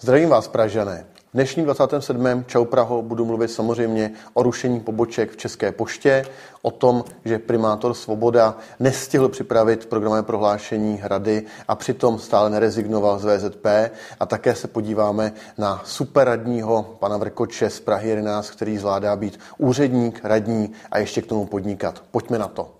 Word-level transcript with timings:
Zdravím 0.00 0.28
vás, 0.28 0.48
Pražané. 0.48 1.06
V 1.30 1.34
dnešním 1.34 1.64
27. 1.64 2.44
Čau 2.46 2.64
Praho 2.64 3.02
budu 3.02 3.24
mluvit 3.24 3.48
samozřejmě 3.48 4.10
o 4.34 4.42
rušení 4.42 4.80
poboček 4.80 5.30
v 5.30 5.36
České 5.36 5.72
poště, 5.72 6.24
o 6.62 6.70
tom, 6.70 7.04
že 7.24 7.38
primátor 7.38 7.94
Svoboda 7.94 8.56
nestihl 8.80 9.28
připravit 9.28 9.86
programové 9.86 10.22
prohlášení 10.22 11.00
rady 11.02 11.42
a 11.68 11.74
přitom 11.74 12.18
stále 12.18 12.50
nerezignoval 12.50 13.18
z 13.18 13.24
VZP 13.24 13.66
a 14.20 14.26
také 14.26 14.54
se 14.54 14.68
podíváme 14.68 15.32
na 15.58 15.82
superradního 15.84 16.96
pana 16.98 17.16
Vrkoče 17.16 17.70
z 17.70 17.80
Prahy 17.80 18.08
11, 18.08 18.50
který 18.50 18.78
zvládá 18.78 19.16
být 19.16 19.40
úředník, 19.58 20.20
radní 20.24 20.72
a 20.90 20.98
ještě 20.98 21.22
k 21.22 21.26
tomu 21.26 21.46
podnikat. 21.46 22.02
Pojďme 22.10 22.38
na 22.38 22.48
to. 22.48 22.70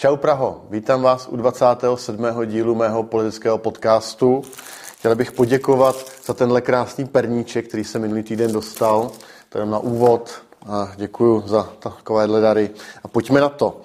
Čau 0.00 0.16
Praho, 0.16 0.64
vítám 0.70 1.02
vás 1.02 1.28
u 1.28 1.36
27. 1.36 2.26
dílu 2.46 2.74
mého 2.74 3.02
politického 3.02 3.58
podcastu. 3.58 4.42
Chtěl 4.98 5.16
bych 5.16 5.32
poděkovat 5.32 5.96
za 6.24 6.34
tenhle 6.34 6.60
krásný 6.60 7.04
perníček, 7.04 7.68
který 7.68 7.84
jsem 7.84 8.02
minulý 8.02 8.22
týden 8.22 8.52
dostal. 8.52 9.10
To 9.48 9.58
je 9.58 9.66
na 9.66 9.78
úvod 9.78 10.30
a 10.66 10.92
děkuji 10.96 11.42
za 11.46 11.68
takovéhle 11.78 12.40
dary. 12.40 12.70
A 13.02 13.08
pojďme 13.08 13.40
na 13.40 13.48
to. 13.48 13.80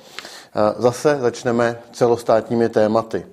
Zase 0.78 1.18
začneme 1.22 1.80
celostátními 1.92 2.70
tématy. 2.70 3.26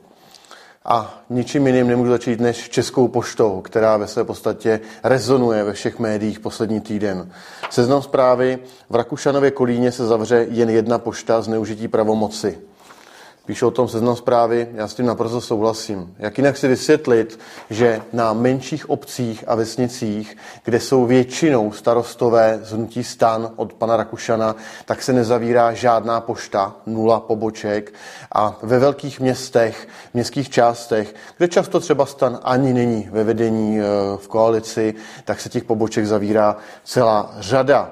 A 0.84 1.22
ničím 1.30 1.66
jiným 1.66 1.86
nemůžu 1.86 2.10
začít 2.10 2.40
než 2.40 2.68
Českou 2.68 3.08
poštou, 3.08 3.60
která 3.60 3.96
ve 3.96 4.06
své 4.06 4.24
podstatě 4.24 4.80
rezonuje 5.04 5.64
ve 5.64 5.72
všech 5.72 5.98
médiích 5.98 6.40
poslední 6.40 6.80
týden. 6.80 7.30
Seznam 7.70 8.02
zprávy 8.02 8.58
v 8.90 8.94
Rakušanově 8.94 9.50
Kolíně 9.50 9.92
se 9.92 10.06
zavře 10.06 10.46
jen 10.50 10.70
jedna 10.70 10.98
pošta 10.98 11.42
z 11.42 11.48
neužití 11.48 11.88
pravomoci. 11.88 12.58
Píšou 13.46 13.68
o 13.68 13.70
tom 13.70 13.88
seznam 13.88 14.16
zprávy, 14.16 14.68
já 14.74 14.88
s 14.88 14.94
tím 14.94 15.06
naprosto 15.06 15.40
souhlasím. 15.40 16.14
Jak 16.18 16.38
jinak 16.38 16.56
si 16.56 16.68
vysvětlit, 16.68 17.38
že 17.70 18.02
na 18.12 18.32
menších 18.32 18.90
obcích 18.90 19.44
a 19.46 19.54
vesnicích, 19.54 20.36
kde 20.64 20.80
jsou 20.80 21.06
většinou 21.06 21.72
starostové 21.72 22.60
z 22.62 22.72
hnutí 22.72 23.04
stan 23.04 23.52
od 23.56 23.72
pana 23.72 23.96
Rakušana, 23.96 24.56
tak 24.84 25.02
se 25.02 25.12
nezavírá 25.12 25.72
žádná 25.72 26.20
pošta, 26.20 26.76
nula 26.86 27.20
poboček. 27.20 27.94
A 28.32 28.58
ve 28.62 28.78
velkých 28.78 29.20
městech, 29.20 29.88
městských 30.14 30.50
částech, 30.50 31.14
kde 31.38 31.48
často 31.48 31.80
třeba 31.80 32.06
stan 32.06 32.40
ani 32.42 32.72
není 32.72 33.08
ve 33.12 33.24
vedení 33.24 33.80
eh, 33.80 33.84
v 34.16 34.28
koalici, 34.28 34.94
tak 35.24 35.40
se 35.40 35.48
těch 35.48 35.64
poboček 35.64 36.06
zavírá 36.06 36.56
celá 36.84 37.34
řada. 37.38 37.90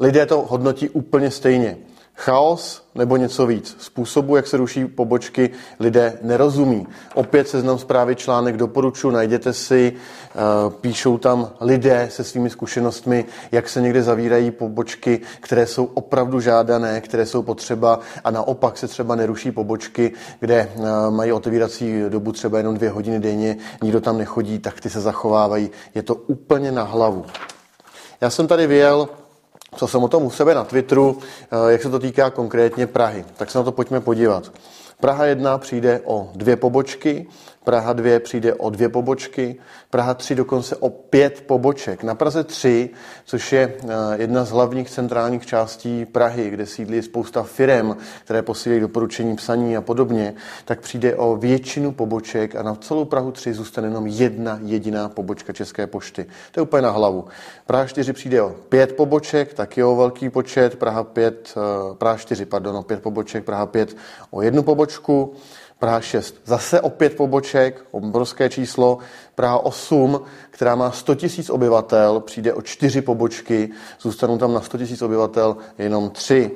Lidé 0.00 0.26
to 0.26 0.46
hodnotí 0.48 0.88
úplně 0.88 1.30
stejně. 1.30 1.78
Chaos 2.14 2.87
nebo 2.98 3.16
něco 3.16 3.46
víc. 3.46 3.76
Způsobu, 3.78 4.36
jak 4.36 4.46
se 4.46 4.56
ruší 4.56 4.84
pobočky, 4.84 5.50
lidé 5.80 6.18
nerozumí. 6.22 6.86
Opět 7.14 7.48
seznam 7.48 7.78
zprávy 7.78 8.16
článek 8.16 8.56
doporučuji, 8.56 9.10
najděte 9.10 9.52
si, 9.52 9.92
eh, 9.92 10.38
píšou 10.80 11.18
tam 11.18 11.50
lidé 11.60 12.08
se 12.12 12.24
svými 12.24 12.50
zkušenostmi, 12.50 13.24
jak 13.52 13.68
se 13.68 13.80
někde 13.80 14.02
zavírají 14.02 14.50
pobočky, 14.50 15.20
které 15.40 15.66
jsou 15.66 15.84
opravdu 15.84 16.40
žádané, 16.40 17.00
které 17.00 17.26
jsou 17.26 17.42
potřeba 17.42 18.00
a 18.24 18.30
naopak 18.30 18.78
se 18.78 18.88
třeba 18.88 19.14
neruší 19.14 19.50
pobočky, 19.52 20.12
kde 20.40 20.56
eh, 20.56 21.10
mají 21.10 21.32
otevírací 21.32 22.02
dobu 22.08 22.32
třeba 22.32 22.58
jenom 22.58 22.74
dvě 22.74 22.90
hodiny 22.90 23.20
denně, 23.20 23.56
nikdo 23.82 24.00
tam 24.00 24.18
nechodí, 24.18 24.58
tak 24.58 24.80
ty 24.80 24.90
se 24.90 25.00
zachovávají. 25.00 25.70
Je 25.94 26.02
to 26.02 26.14
úplně 26.14 26.72
na 26.72 26.82
hlavu. 26.82 27.24
Já 28.20 28.30
jsem 28.30 28.46
tady 28.46 28.66
vyjel 28.66 29.08
co 29.78 29.88
jsem 29.88 30.02
o 30.02 30.08
tom 30.08 30.22
u 30.22 30.30
sebe 30.30 30.54
na 30.54 30.64
Twitteru, 30.64 31.18
eh, 31.22 31.72
jak 31.72 31.82
se 31.82 31.90
to 31.90 31.98
týká 31.98 32.30
konkrétně 32.30 32.86
Prahy. 32.86 33.24
Tak 33.36 33.50
se 33.50 33.58
na 33.58 33.64
to 33.64 33.72
pojďme 33.72 34.00
podívat. 34.00 34.52
Praha 35.00 35.26
1 35.26 35.58
přijde 35.58 36.00
o 36.04 36.30
dvě 36.34 36.56
pobočky, 36.56 37.26
Praha 37.68 37.92
2 37.92 38.20
přijde 38.20 38.54
o 38.54 38.70
dvě 38.70 38.88
pobočky, 38.88 39.56
Praha 39.90 40.14
3 40.14 40.34
dokonce 40.34 40.76
o 40.76 40.90
pět 40.90 41.44
poboček. 41.46 42.02
Na 42.02 42.14
Praze 42.14 42.44
3, 42.44 42.90
což 43.24 43.52
je 43.52 43.74
eh, 43.78 43.86
jedna 44.16 44.44
z 44.44 44.50
hlavních 44.50 44.90
centrálních 44.90 45.46
částí 45.46 46.04
Prahy, 46.04 46.50
kde 46.50 46.66
sídlí 46.66 47.02
spousta 47.02 47.42
firem, 47.42 47.96
které 48.24 48.42
posílají 48.42 48.80
doporučení 48.80 49.36
psaní 49.36 49.76
a 49.76 49.80
podobně, 49.80 50.34
tak 50.64 50.80
přijde 50.80 51.16
o 51.16 51.36
většinu 51.36 51.92
poboček 51.92 52.56
a 52.56 52.62
na 52.62 52.74
celou 52.74 53.04
Prahu 53.04 53.32
3 53.32 53.54
zůstane 53.54 53.88
jenom 53.88 54.06
jedna 54.06 54.58
jediná 54.62 55.08
pobočka 55.08 55.52
České 55.52 55.86
pošty. 55.86 56.26
To 56.52 56.60
je 56.60 56.62
úplně 56.62 56.82
na 56.82 56.90
hlavu. 56.90 57.24
Praha 57.66 57.86
4 57.86 58.12
přijde 58.12 58.42
o 58.42 58.54
pět 58.68 58.96
poboček, 58.96 59.54
taky 59.54 59.84
o 59.84 59.96
velký 59.96 60.30
počet, 60.30 60.76
Praha 60.76 61.04
5, 61.04 61.54
eh, 61.56 61.94
Praha 61.94 62.16
4, 62.16 62.44
pardon, 62.44 62.76
o 62.76 62.82
pět 62.82 63.02
poboček, 63.02 63.44
Praha 63.44 63.66
5 63.66 63.96
o 64.30 64.42
jednu 64.42 64.62
pobočku. 64.62 65.34
Praha 65.78 66.00
6. 66.00 66.34
Zase 66.44 66.80
opět 66.80 67.16
poboček, 67.16 67.84
obrovské 67.90 68.48
číslo. 68.48 68.98
Praha 69.34 69.58
8, 69.58 70.20
která 70.50 70.74
má 70.74 70.90
100 70.90 71.12
000 71.12 71.24
obyvatel, 71.50 72.20
přijde 72.20 72.54
o 72.54 72.62
čtyři 72.62 73.02
pobočky, 73.02 73.70
zůstanou 74.00 74.38
tam 74.38 74.54
na 74.54 74.60
100 74.60 74.78
000 74.78 74.90
obyvatel 75.02 75.56
jenom 75.78 76.10
tři. 76.10 76.50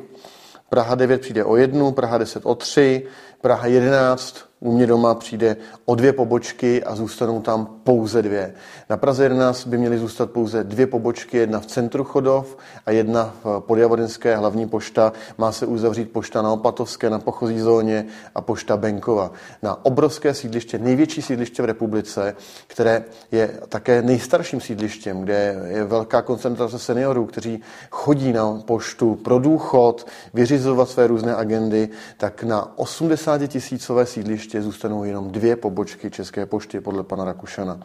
Praha 0.68 0.94
9 0.94 1.20
přijde 1.20 1.44
o 1.44 1.56
jednu, 1.56 1.92
Praha 1.92 2.18
10 2.18 2.46
o 2.46 2.54
tři, 2.54 3.06
Praha 3.42 3.66
11 3.66 4.52
u 4.62 4.72
mě 4.72 4.86
doma 4.86 5.14
přijde 5.14 5.56
o 5.84 5.94
dvě 5.94 6.12
pobočky 6.12 6.84
a 6.84 6.94
zůstanou 6.94 7.40
tam 7.40 7.66
pouze 7.84 8.22
dvě. 8.22 8.54
Na 8.90 8.96
Praze 8.96 9.22
11 9.22 9.66
by 9.66 9.78
měly 9.78 9.98
zůstat 9.98 10.30
pouze 10.30 10.64
dvě 10.64 10.86
pobočky, 10.86 11.36
jedna 11.36 11.60
v 11.60 11.66
centru 11.66 12.04
Chodov 12.04 12.56
a 12.86 12.90
jedna 12.90 13.34
v 13.44 13.60
Podjavorinské 13.60 14.36
hlavní 14.36 14.68
pošta. 14.68 15.12
Má 15.38 15.52
se 15.52 15.66
uzavřít 15.66 16.12
pošta 16.12 16.42
na 16.42 16.52
Opatovské, 16.52 17.10
na 17.10 17.18
pochozí 17.18 17.60
zóně 17.60 18.06
a 18.34 18.40
pošta 18.40 18.76
Benkova. 18.76 19.32
Na 19.62 19.84
obrovské 19.84 20.34
sídliště, 20.34 20.78
největší 20.78 21.22
sídliště 21.22 21.62
v 21.62 21.66
republice, 21.66 22.36
které 22.66 23.04
je 23.32 23.58
také 23.68 24.02
nejstarším 24.02 24.60
sídlištěm, 24.60 25.20
kde 25.20 25.64
je 25.68 25.84
velká 25.84 26.22
koncentrace 26.22 26.78
seniorů, 26.78 27.26
kteří 27.26 27.60
chodí 27.90 28.32
na 28.32 28.62
poštu 28.64 29.14
pro 29.14 29.38
důchod, 29.38 30.06
vyřizovat 30.34 30.88
své 30.88 31.06
různé 31.06 31.34
agendy, 31.34 31.88
tak 32.16 32.42
na 32.44 32.78
80 32.78 33.31
tisícové 33.38 34.06
sídliště 34.06 34.42
ještě 34.42 34.62
zůstanou 34.62 35.04
jenom 35.04 35.30
dvě 35.30 35.56
pobočky 35.56 36.10
České 36.10 36.46
pošty 36.46 36.80
podle 36.80 37.02
pana 37.02 37.24
Rakušana. 37.24 37.80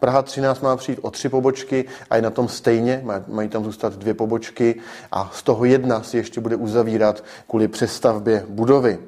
Praha 0.00 0.22
13 0.22 0.60
má 0.60 0.76
přijít 0.76 0.98
o 1.02 1.10
tři 1.10 1.28
pobočky 1.28 1.84
a 2.10 2.16
je 2.16 2.22
na 2.22 2.30
tom 2.30 2.48
stejně, 2.48 3.04
mají 3.28 3.48
tam 3.48 3.64
zůstat 3.64 3.96
dvě 3.96 4.14
pobočky 4.14 4.80
a 5.12 5.30
z 5.34 5.42
toho 5.42 5.64
jedna 5.64 6.02
si 6.02 6.16
ještě 6.16 6.40
bude 6.40 6.56
uzavírat 6.56 7.24
kvůli 7.48 7.68
přestavbě 7.68 8.44
budovy. 8.48 8.98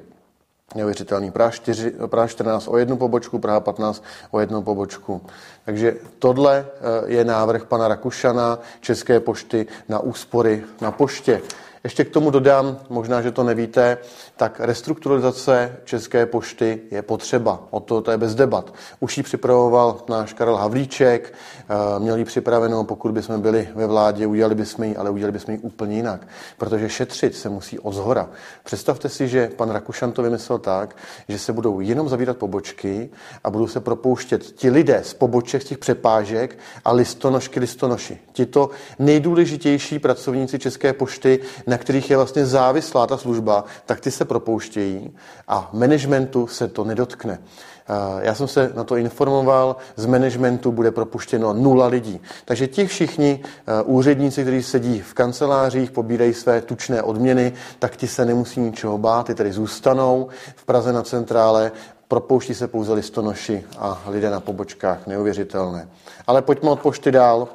Neuvěřitelný. 0.75 1.31
Praha, 1.31 1.51
4, 1.51 1.93
Praha 2.07 2.27
14 2.27 2.67
o 2.67 2.77
jednu 2.77 2.97
pobočku, 2.97 3.39
Praha 3.39 3.59
15 3.59 4.03
o 4.31 4.39
jednu 4.39 4.61
pobočku. 4.61 5.21
Takže 5.65 5.95
tohle 6.19 6.65
eh, 6.65 7.11
je 7.11 7.25
návrh 7.25 7.65
pana 7.65 7.87
Rakušana 7.87 8.59
České 8.81 9.19
pošty 9.19 9.67
na 9.89 9.99
úspory 9.99 10.63
na 10.81 10.91
poště. 10.91 11.41
Ještě 11.85 12.05
k 12.05 12.09
tomu 12.09 12.31
dodám, 12.31 12.79
možná, 12.89 13.21
že 13.21 13.31
to 13.31 13.43
nevíte, 13.43 13.97
tak 14.35 14.59
restrukturalizace 14.59 15.77
České 15.83 16.25
pošty 16.25 16.81
je 16.91 17.01
potřeba. 17.01 17.67
O 17.69 17.79
to, 17.79 18.01
to 18.01 18.11
je 18.11 18.17
bez 18.17 18.35
debat. 18.35 18.73
Už 18.99 19.17
ji 19.17 19.23
připravoval 19.23 20.03
náš 20.09 20.33
Karel 20.33 20.55
Havlíček, 20.55 21.33
eh, 21.33 21.99
měl 21.99 22.17
ji 22.17 22.25
připravenou, 22.25 22.83
pokud 22.83 23.11
bychom 23.11 23.41
byli 23.41 23.69
ve 23.75 23.87
vládě, 23.87 24.27
udělali 24.27 24.55
bychom 24.55 24.85
ji, 24.85 24.95
ale 24.95 25.09
udělali 25.09 25.31
bychom 25.31 25.53
ji 25.53 25.59
úplně 25.59 25.95
jinak. 25.95 26.27
Protože 26.57 26.89
šetřit 26.89 27.35
se 27.35 27.49
musí 27.49 27.79
od 27.79 27.93
zhora. 27.93 28.29
Představte 28.63 29.09
si, 29.09 29.27
že 29.27 29.49
pan 29.55 29.69
Rakušan 29.69 30.11
to 30.11 30.21
vymyslel 30.21 30.59
tak, 30.59 30.95
že 31.29 31.39
se 31.39 31.53
budou 31.53 31.79
jenom 31.79 32.09
zavírat 32.09 32.37
pobočky 32.37 33.09
a 33.43 33.49
budou 33.49 33.67
se 33.67 33.79
propouštět 33.79 34.43
ti 34.43 34.69
lidé 34.69 35.01
z 35.03 35.13
poboček, 35.13 35.61
z 35.61 35.65
těch 35.65 35.77
přepážek 35.77 36.57
a 36.85 36.91
listonošky, 36.91 37.59
listonoši. 37.59 38.19
Tito 38.33 38.69
nejdůležitější 38.99 39.99
pracovníci 39.99 40.59
České 40.59 40.93
pošty, 40.93 41.39
na 41.75 41.79
kterých 41.79 42.09
je 42.09 42.17
vlastně 42.17 42.45
závislá 42.45 43.07
ta 43.07 43.17
služba, 43.17 43.63
tak 43.85 43.99
ty 43.99 44.11
se 44.11 44.25
propouštějí 44.25 45.15
a 45.47 45.69
managementu 45.73 46.47
se 46.47 46.67
to 46.67 46.83
nedotkne. 46.83 47.39
Eh, 47.39 48.19
já 48.21 48.35
jsem 48.35 48.47
se 48.47 48.71
na 48.75 48.83
to 48.83 48.95
informoval, 48.95 49.75
z 49.95 50.05
managementu 50.05 50.71
bude 50.71 50.91
propuštěno 50.91 51.53
nula 51.53 51.87
lidí. 51.87 52.21
Takže 52.45 52.67
ti 52.67 52.87
všichni 52.87 53.43
eh, 53.43 53.83
úředníci, 53.83 54.41
kteří 54.41 54.63
sedí 54.63 55.01
v 55.01 55.13
kancelářích, 55.13 55.91
pobírají 55.91 56.33
své 56.33 56.61
tučné 56.61 57.01
odměny, 57.01 57.53
tak 57.79 57.95
ti 57.95 58.07
se 58.07 58.25
nemusí 58.25 58.59
ničeho 58.59 58.97
bát, 58.97 59.25
ty 59.25 59.35
tedy 59.35 59.51
zůstanou 59.51 60.27
v 60.55 60.65
Praze 60.65 60.93
na 60.93 61.03
centrále 61.03 61.71
propouští 62.07 62.53
se 62.53 62.67
pouze 62.67 62.93
listonoši 62.93 63.63
a 63.77 64.03
lidé 64.07 64.29
na 64.29 64.39
pobočkách, 64.39 65.07
neuvěřitelné. 65.07 65.89
Ale 66.27 66.41
pojďme 66.41 66.69
od 66.69 66.79
pošty 66.79 67.11
dál. 67.11 67.47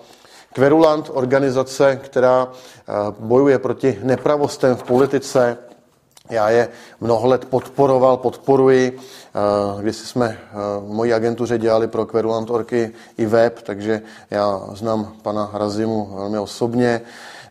Kverulant, 0.52 1.10
organizace, 1.12 2.00
která 2.04 2.48
eh, 2.50 2.92
bojuje 3.18 3.58
proti 3.58 3.98
nepravostem 4.02 4.76
v 4.76 4.82
politice, 4.82 5.58
já 6.30 6.50
je 6.50 6.68
mnoho 7.00 7.28
let 7.28 7.44
podporoval, 7.44 8.16
podporuji. 8.16 8.98
Eh, 8.98 9.82
když 9.82 9.96
jsme 9.96 10.26
eh, 10.28 10.54
v 10.80 10.88
mojí 10.88 11.12
agentuře 11.12 11.58
dělali 11.58 11.88
pro 11.88 12.06
Querulant 12.06 12.50
Orky 12.50 12.92
i 13.18 13.26
web, 13.26 13.62
takže 13.62 14.02
já 14.30 14.60
znám 14.72 15.12
pana 15.22 15.50
Razimu 15.52 16.10
velmi 16.14 16.38
osobně. 16.38 17.00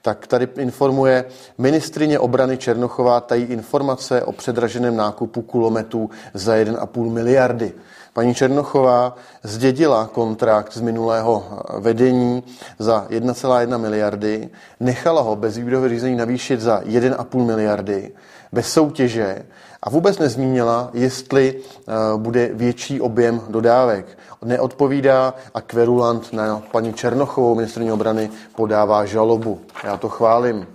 Tak 0.01 0.27
tady 0.27 0.47
informuje 0.57 1.25
ministrině 1.57 2.19
obrany 2.19 2.57
Černochová 2.57 3.21
tají 3.21 3.43
informace 3.43 4.23
o 4.23 4.31
předraženém 4.31 4.95
nákupu 4.95 5.41
kulometů 5.41 6.09
za 6.33 6.55
1,5 6.55 7.11
miliardy. 7.11 7.73
Paní 8.13 8.35
Černochová 8.35 9.15
zdědila 9.43 10.07
kontrakt 10.07 10.73
z 10.73 10.81
minulého 10.81 11.63
vedení 11.77 12.43
za 12.79 13.07
1,1 13.09 13.77
miliardy, 13.77 14.49
nechala 14.79 15.21
ho 15.21 15.35
bez 15.35 15.57
výběrového 15.57 15.89
řízení 15.89 16.15
navýšit 16.15 16.61
za 16.61 16.81
1,5 16.81 17.45
miliardy, 17.45 18.11
bez 18.51 18.73
soutěže 18.73 19.45
a 19.83 19.89
vůbec 19.89 20.19
nezmínila, 20.19 20.89
jestli 20.93 21.55
eh, 21.55 21.93
bude 22.17 22.49
větší 22.53 23.01
objem 23.01 23.41
dodávek. 23.49 24.17
Neodpovídá 24.45 25.33
a 25.53 25.61
kverulant 25.61 26.33
na 26.33 26.61
paní 26.71 26.93
Černochovou, 26.93 27.55
ministrní 27.55 27.91
obrany, 27.91 28.29
podává 28.55 29.05
žalobu. 29.05 29.59
Já 29.83 29.97
to 29.97 30.09
chválím. 30.09 30.67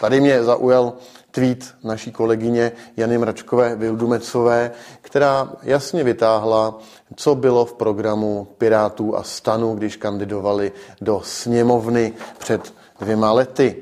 Tady 0.00 0.20
mě 0.20 0.44
zaujal 0.44 0.92
tweet 1.30 1.74
naší 1.84 2.12
kolegyně 2.12 2.72
Jany 2.96 3.18
Mračkové 3.18 3.76
Vildumecové, 3.76 4.70
která 5.00 5.52
jasně 5.62 6.04
vytáhla, 6.04 6.78
co 7.16 7.34
bylo 7.34 7.64
v 7.64 7.74
programu 7.74 8.46
Pirátů 8.58 9.16
a 9.16 9.22
Stanu, 9.22 9.74
když 9.74 9.96
kandidovali 9.96 10.72
do 11.00 11.20
sněmovny 11.24 12.12
před 12.38 12.74
dvěma 13.00 13.32
lety. 13.32 13.76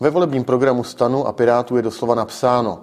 Ve 0.00 0.10
volebním 0.10 0.44
programu 0.44 0.84
Stanu 0.84 1.26
a 1.26 1.32
Pirátů 1.32 1.76
je 1.76 1.82
doslova 1.82 2.14
napsáno, 2.14 2.80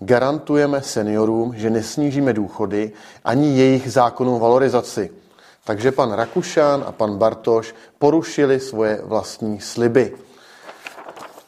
garantujeme 0.00 0.82
seniorům, 0.82 1.54
že 1.56 1.70
nesnížíme 1.70 2.32
důchody 2.32 2.92
ani 3.24 3.58
jejich 3.58 3.92
zákonnou 3.92 4.38
valorizaci. 4.38 5.10
Takže 5.64 5.92
pan 5.92 6.12
Rakušan 6.12 6.84
a 6.86 6.92
pan 6.92 7.16
Bartoš 7.18 7.74
porušili 7.98 8.60
svoje 8.60 9.00
vlastní 9.04 9.60
sliby. 9.60 10.16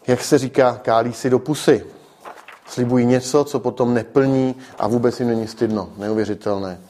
Jak 0.07 0.25
se 0.25 0.39
říká, 0.39 0.81
kálí 0.83 1.13
si 1.13 1.31
do 1.31 1.39
pusy. 1.39 1.85
Slibují 2.67 3.07
něco, 3.07 3.45
co 3.45 3.61
potom 3.61 3.95
neplní 3.95 4.57
a 4.79 4.89
vůbec 4.89 5.21
jim 5.21 5.29
není 5.29 5.47
stydno. 5.47 5.93
Neuvěřitelné. 5.97 6.81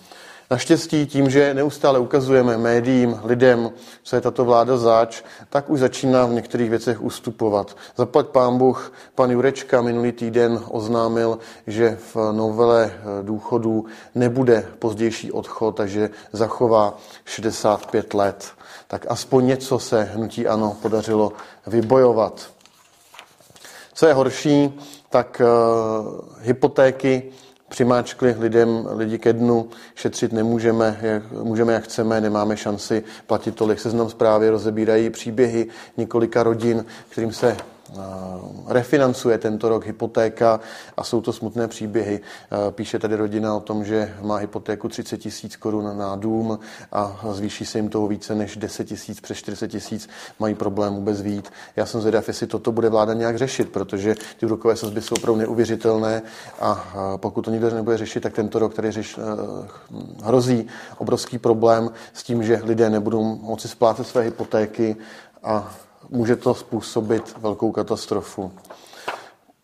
Naštěstí 0.53 1.07
tím, 1.07 1.31
že 1.31 1.55
neustále 1.55 1.99
ukazujeme 1.99 2.59
médiím, 2.59 3.21
lidem, 3.25 3.71
co 4.03 4.17
je 4.17 4.23
tato 4.23 4.45
vláda 4.45 4.77
zač, 4.77 5.23
tak 5.51 5.71
už 5.71 5.81
začíná 5.81 6.27
v 6.27 6.33
některých 6.33 6.71
věcech 6.71 7.03
ustupovat. 7.03 7.77
Zaplať 7.97 8.27
pán 8.27 8.59
Bůh, 8.59 8.93
pan 9.15 9.31
Jurečka 9.31 9.83
minulý 9.83 10.13
týden 10.13 10.61
oznámil, 10.69 11.39
že 11.67 11.99
v 12.15 12.33
novele 12.33 12.93
důchodů 13.23 13.85
nebude 14.15 14.67
pozdější 14.79 15.33
odchod, 15.33 15.77
takže 15.77 16.11
zachová 16.33 16.99
65 17.25 18.15
let. 18.15 18.51
Tak 18.89 19.07
aspoň 19.09 19.47
něco 19.47 19.79
se 19.79 20.03
hnutí 20.03 20.47
ANO 20.47 20.77
podařilo 20.83 21.33
vybojovat. 21.67 22.51
Co 23.95 24.07
je 24.07 24.15
horší, 24.15 24.81
tak 25.11 25.43
uh, 25.45 26.21
hypotéky 26.41 27.33
přimáčkli 27.71 28.37
lidem, 28.39 28.89
lidi 28.91 29.19
ke 29.19 29.33
dnu, 29.33 29.69
šetřit 29.95 30.33
nemůžeme, 30.33 30.99
jak, 31.03 31.31
můžeme 31.33 31.73
jak 31.73 31.85
chceme, 31.85 32.21
nemáme 32.21 32.57
šanci 32.57 33.05
platit 33.27 33.55
tolik. 33.55 33.81
Seznam 33.81 34.11
zprávy 34.11 34.51
rozebírají 34.51 35.11
příběhy 35.11 35.67
několika 35.97 36.43
rodin, 36.43 36.85
kterým 37.09 37.33
se 37.33 37.57
refinancuje 38.67 39.39
tento 39.39 39.69
rok 39.69 39.87
hypotéka 39.87 40.61
a 40.97 41.05
jsou 41.05 41.21
to 41.21 41.33
smutné 41.33 41.69
příběhy. 41.69 42.21
Píše 42.71 42.99
tady 42.99 43.17
rodina 43.17 43.55
o 43.55 43.61
tom, 43.61 43.85
že 43.85 44.15
má 44.23 44.37
hypotéku 44.37 44.89
30 44.89 45.19
tisíc 45.19 45.57
korun 45.57 45.99
na 45.99 46.17
dům 46.17 46.59
a 46.93 47.21
zvýší 47.31 47.67
se 47.67 47.79
jim 47.79 47.89
toho 47.89 48.09
více 48.09 48.35
než 48.35 48.57
10 48.57 48.85
tisíc, 48.85 49.21
přes 49.21 49.39
40 49.39 49.69
tisíc, 49.69 50.09
mají 50.39 50.55
problém 50.55 50.95
vůbec 50.95 51.23
vít. 51.23 51.53
Já 51.77 51.87
jsem 51.87 52.01
zvědav, 52.01 52.29
jestli 52.29 52.47
toto 52.47 52.73
bude 52.73 52.89
vláda 52.89 53.15
nějak 53.15 53.39
řešit, 53.39 53.73
protože 53.73 54.15
ty 54.41 54.47
úrokové 54.47 54.77
sazby 54.77 55.03
jsou 55.03 55.15
opravdu 55.15 55.41
neuvěřitelné 55.41 56.23
a 56.61 56.95
pokud 57.17 57.43
to 57.43 57.51
nikdo 57.51 57.71
nebude 57.71 57.97
řešit, 57.97 58.21
tak 58.21 58.33
tento 58.33 58.59
rok 58.59 58.75
tady 58.75 58.91
řeš, 58.93 59.19
hrozí 60.23 60.67
obrovský 60.99 61.39
problém 61.39 61.91
s 62.13 62.23
tím, 62.23 62.43
že 62.43 62.61
lidé 62.65 62.91
nebudou 62.91 63.25
moci 63.25 63.69
splácet 63.69 64.07
své 64.07 64.23
hypotéky 64.23 64.97
a 65.43 65.75
může 66.11 66.37
to 66.37 66.55
způsobit 66.55 67.35
velkou 67.39 67.73
katastrofu. 67.73 68.53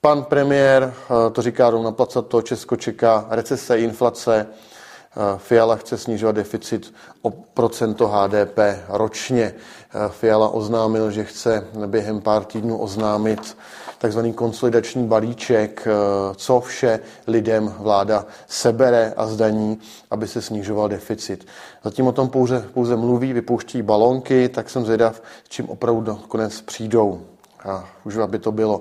Pan 0.00 0.25
premiér 0.25 0.94
eh, 0.94 1.31
to 1.31 1.43
říká 1.43 1.70
rovna 1.70 1.93
to 2.22 2.43
Česko 2.43 2.76
čeká 2.76 3.26
recese, 3.31 3.78
inflace, 3.78 4.46
Fiala 5.36 5.76
chce 5.76 5.98
snižovat 5.98 6.36
deficit 6.36 6.94
o 7.22 7.30
procento 7.30 8.08
HDP 8.08 8.58
ročně. 8.88 9.54
Fiala 10.08 10.48
oznámil, 10.48 11.10
že 11.10 11.24
chce 11.24 11.66
během 11.86 12.20
pár 12.20 12.44
týdnů 12.44 12.78
oznámit 12.78 13.56
takzvaný 13.98 14.32
konsolidační 14.32 15.06
balíček, 15.06 15.88
co 16.36 16.60
vše 16.60 17.00
lidem 17.26 17.74
vláda 17.78 18.26
sebere 18.46 19.14
a 19.16 19.26
zdaní, 19.26 19.78
aby 20.10 20.28
se 20.28 20.42
snižoval 20.42 20.88
deficit. 20.88 21.46
Zatím 21.84 22.06
o 22.06 22.12
tom 22.12 22.28
pouze, 22.28 22.64
pouze 22.74 22.96
mluví, 22.96 23.32
vypouští 23.32 23.82
balonky, 23.82 24.48
tak 24.48 24.70
jsem 24.70 24.84
zvědav, 24.84 25.22
s 25.44 25.48
čím 25.48 25.68
opravdu 25.68 26.14
konec 26.28 26.60
přijdou. 26.60 27.20
A 27.64 27.84
už 28.04 28.16
aby 28.16 28.38
to 28.38 28.52
bylo 28.52 28.80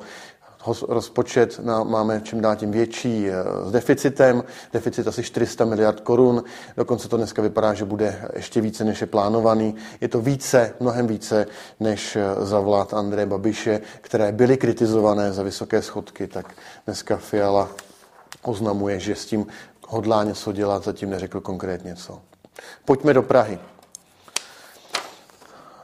rozpočet 0.88 1.60
na, 1.64 1.84
máme 1.84 2.22
čím 2.24 2.42
dál 2.42 2.56
tím 2.56 2.72
větší 2.72 3.30
eh, 3.30 3.34
s 3.66 3.72
deficitem, 3.72 4.44
deficit 4.74 5.08
asi 5.08 5.24
400 5.24 5.66
miliard 5.66 6.00
korun, 6.00 6.44
dokonce 6.78 7.10
to 7.10 7.18
dneska 7.18 7.42
vypadá, 7.42 7.74
že 7.74 7.86
bude 7.86 8.30
ještě 8.36 8.62
více, 8.62 8.84
než 8.84 9.02
je 9.02 9.08
plánovaný. 9.08 9.76
Je 10.02 10.08
to 10.08 10.22
více, 10.22 10.74
mnohem 10.80 11.08
více, 11.08 11.48
než 11.80 12.16
eh, 12.16 12.46
za 12.46 12.60
vlád 12.60 12.94
Andreje 12.94 13.26
Babiše, 13.26 13.82
které 14.02 14.32
byly 14.32 14.58
kritizované 14.58 15.34
za 15.34 15.44
vysoké 15.44 15.82
schodky, 15.82 16.28
tak 16.28 16.54
dneska 16.86 17.18
Fiala 17.18 17.70
oznamuje, 18.42 19.00
že 19.00 19.16
s 19.16 19.26
tím 19.26 19.48
hodlá 19.88 20.24
něco 20.24 20.52
dělat, 20.52 20.84
zatím 20.84 21.10
neřekl 21.10 21.42
konkrétně 21.42 21.96
co. 21.96 22.22
Pojďme 22.86 23.14
do 23.14 23.24
Prahy. 23.24 23.60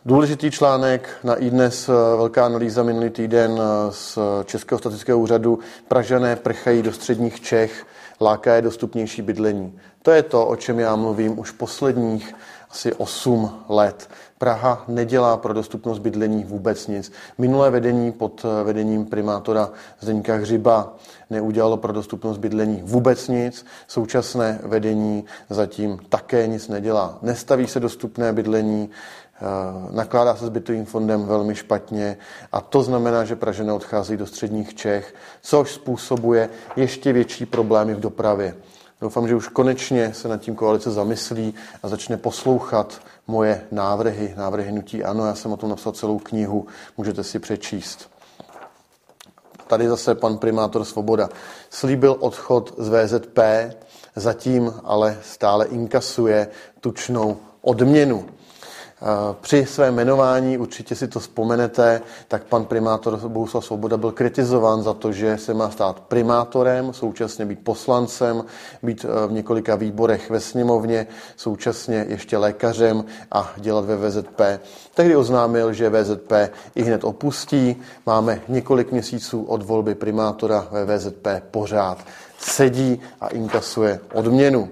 Důležitý 0.06 0.51
článek 0.51 1.09
na 1.24 1.36
iDnes, 1.36 1.89
eh, 1.89 1.92
velká 1.92 2.45
analýza 2.45 2.83
minulý 2.83 3.09
týden 3.09 3.51
eh, 3.62 3.92
z 3.92 4.19
Českého 4.45 4.80
statického 4.80 5.19
úřadu. 5.19 5.59
Pražané 5.88 6.36
prchají 6.36 6.81
do 6.81 6.94
středních 6.94 7.42
Čech, 7.42 7.86
láká 8.21 8.56
je 8.56 8.62
dostupnější 8.62 9.21
bydlení. 9.21 9.80
To 10.01 10.12
je 10.12 10.24
to, 10.24 10.48
o 10.48 10.56
čem 10.56 10.80
já 10.80 10.95
mluvím 10.95 11.39
už 11.39 11.51
posledních 11.51 12.36
asi 12.71 12.94
8 12.94 13.63
let. 13.69 14.09
Praha 14.38 14.83
nedělá 14.88 15.38
pro 15.38 15.53
dostupnost 15.53 16.00
bydlení 16.00 16.44
vůbec 16.44 16.88
nic. 16.88 17.12
Minulé 17.38 17.69
vedení 17.69 18.12
pod 18.12 18.45
eh, 18.45 18.63
vedením 18.63 19.06
primátora 19.06 19.70
Zdeňka 20.00 20.36
Hřiba 20.36 20.96
neudělalo 21.29 21.77
pro 21.77 21.93
dostupnost 21.93 22.38
bydlení 22.38 22.81
vůbec 22.86 23.27
nic. 23.27 23.65
Současné 23.88 24.60
vedení 24.63 25.25
zatím 25.50 26.00
také 26.10 26.48
nic 26.48 26.67
nedělá. 26.67 27.20
Nestaví 27.22 27.67
se 27.67 27.79
dostupné 27.79 28.34
bydlení, 28.34 28.89
nakládá 29.91 30.36
se 30.36 30.45
s 30.45 30.50
bytovým 30.50 30.86
fondem 30.86 31.25
velmi 31.25 31.55
špatně 31.55 32.17
a 32.51 32.62
to 32.62 32.83
znamená, 32.83 33.25
že 33.25 33.36
Pražené 33.36 33.74
odchází 33.74 34.17
do 34.17 34.27
středních 34.27 34.75
Čech, 34.75 35.15
což 35.41 35.74
způsobuje 35.74 36.50
ještě 36.75 37.13
větší 37.13 37.45
problémy 37.45 37.93
v 37.93 38.00
dopravě. 38.00 38.55
Doufám, 39.01 39.27
že 39.27 39.36
už 39.36 39.48
konečně 39.48 40.13
se 40.13 40.27
nad 40.27 40.38
tím 40.38 40.55
koalice 40.55 40.91
zamyslí 40.91 41.53
a 41.83 41.88
začne 41.88 42.17
poslouchat 42.17 43.01
moje 43.27 43.62
návrhy, 43.71 44.33
návrhy 44.38 44.67
hnutí 44.67 45.03
ano, 45.03 45.25
já 45.25 45.36
jsem 45.36 45.51
o 45.51 45.57
tom 45.57 45.69
napsal 45.69 45.93
celou 45.93 46.19
knihu, 46.19 46.67
můžete 46.98 47.24
si 47.24 47.39
přečíst. 47.39 48.10
Tady 49.67 49.88
zase 49.88 50.15
pan 50.15 50.38
primátor 50.38 50.86
Svoboda 50.86 51.29
slíbil 51.69 52.17
odchod 52.19 52.74
z 52.77 52.89
VZP, 52.89 53.39
zatím 54.15 54.74
ale 54.83 55.17
stále 55.24 55.65
inkasuje 55.65 56.48
tučnou 56.79 57.38
odměnu. 57.62 58.25
Při 59.41 59.65
svém 59.65 59.93
jmenování, 59.93 60.58
určitě 60.58 60.96
si 60.96 61.08
to 61.08 61.20
vzpomenete, 61.20 62.01
tak 62.27 62.43
pan 62.43 62.65
primátor 62.65 63.17
Bohuslav 63.27 63.65
Svoboda 63.65 63.98
byl 63.98 64.12
kritizován 64.12 64.84
za 64.84 64.93
to, 64.93 65.12
že 65.12 65.38
se 65.38 65.53
má 65.53 65.70
stát 65.70 66.00
primátorem, 66.00 66.93
současně 66.93 67.46
být 67.46 67.60
poslancem, 67.60 68.46
být 68.84 69.05
eh, 69.05 69.27
v 69.27 69.31
několika 69.31 69.75
výborech 69.75 70.29
ve 70.29 70.39
sněmovně, 70.39 71.08
současně 71.36 72.05
ještě 72.10 72.38
lékařem 72.38 73.05
a 73.31 73.53
dělat 73.58 73.86
ve 73.86 74.10
VZP. 74.10 74.41
Tehdy 74.93 75.15
oznámil, 75.15 75.74
že 75.74 75.89
VZP 75.89 76.31
i 76.75 76.84
hned 76.84 77.03
opustí. 77.03 77.81
Máme 78.05 78.41
několik 78.48 78.91
měsíců 78.91 79.43
od 79.43 79.63
volby 79.63 79.96
primátora 79.96 80.67
ve 80.72 80.98
VZP 80.98 81.27
pořád 81.51 81.98
sedí 82.38 83.01
a 83.22 83.27
inkasuje 83.27 84.00
odměnu. 84.13 84.70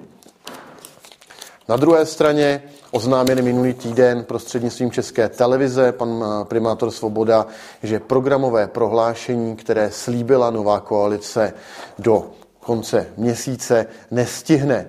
Na 1.70 1.78
druhé 1.78 2.06
straně 2.06 2.64
oznámili 2.92 3.42
minulý 3.42 3.74
týden 3.74 4.24
prostřednictvím 4.24 4.92
České 4.92 5.30
televize 5.30 5.92
pan 5.92 6.24
eh, 6.24 6.46
primátor 6.46 6.92
Svoboda, 6.92 7.48
že 7.84 8.00
programové 8.00 8.68
prohlášení, 8.68 9.56
které 9.56 9.92
slíbila 9.92 10.50
nová 10.50 10.80
koalice 10.80 11.54
do 12.00 12.32
konce 12.60 13.08
měsíce, 13.18 13.86
nestihne. 14.12 14.88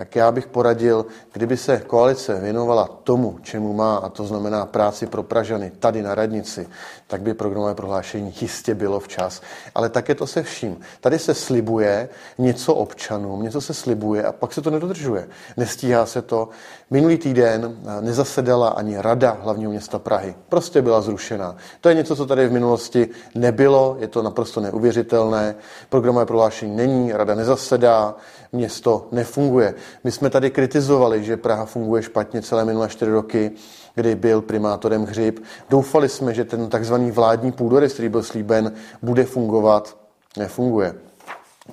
Tak 0.00 0.16
já 0.16 0.32
bych 0.32 0.46
poradil, 0.46 1.06
kdyby 1.32 1.56
se 1.56 1.82
koalice 1.86 2.40
věnovala 2.40 2.88
tomu, 3.04 3.38
čemu 3.42 3.72
má, 3.72 3.96
a 3.96 4.08
to 4.08 4.24
znamená 4.24 4.66
práci 4.66 5.06
pro 5.06 5.22
Pražany 5.22 5.72
tady 5.78 6.02
na 6.02 6.14
radnici, 6.14 6.68
tak 7.06 7.22
by 7.22 7.34
programové 7.34 7.74
prohlášení 7.74 8.34
jistě 8.40 8.74
bylo 8.74 9.00
včas. 9.00 9.42
Ale 9.74 9.88
také 9.88 10.14
to 10.14 10.26
se 10.26 10.42
vším. 10.42 10.80
Tady 11.00 11.18
se 11.18 11.34
slibuje 11.34 12.08
něco 12.38 12.74
občanům, 12.74 13.42
něco 13.42 13.60
se 13.60 13.74
slibuje 13.74 14.24
a 14.24 14.32
pak 14.32 14.52
se 14.52 14.62
to 14.62 14.70
nedodržuje. 14.70 15.28
Nestíhá 15.56 16.06
se 16.06 16.22
to. 16.22 16.48
Minulý 16.90 17.18
týden 17.18 17.76
nezasedala 18.00 18.68
ani 18.68 18.98
rada 18.98 19.38
hlavního 19.42 19.70
města 19.70 19.98
Prahy. 19.98 20.34
Prostě 20.48 20.82
byla 20.82 21.00
zrušena. 21.00 21.56
To 21.80 21.88
je 21.88 21.94
něco, 21.94 22.16
co 22.16 22.26
tady 22.26 22.48
v 22.48 22.52
minulosti 22.52 23.08
nebylo, 23.34 23.96
je 24.00 24.08
to 24.08 24.22
naprosto 24.22 24.60
neuvěřitelné. 24.60 25.54
Programové 25.88 26.26
prohlášení 26.26 26.76
není, 26.76 27.12
rada 27.12 27.34
nezasedá, 27.34 28.14
město 28.52 29.08
nefunguje. 29.12 29.74
My 30.04 30.12
jsme 30.12 30.30
tady 30.30 30.50
kritizovali, 30.50 31.24
že 31.24 31.36
Praha 31.36 31.64
funguje 31.64 32.02
špatně 32.02 32.42
celé 32.42 32.64
minulé 32.64 32.88
čtyři 32.88 33.10
roky, 33.10 33.50
kdy 33.94 34.14
byl 34.14 34.40
primátorem 34.40 35.04
Hřib. 35.04 35.40
Doufali 35.70 36.08
jsme, 36.08 36.34
že 36.34 36.44
ten 36.44 36.68
takzvaný 36.68 37.10
vládní 37.10 37.52
půdorys, 37.52 37.92
který 37.92 38.08
byl 38.08 38.22
slíben, 38.22 38.72
bude 39.02 39.24
fungovat. 39.24 39.96
Nefunguje. 40.36 40.94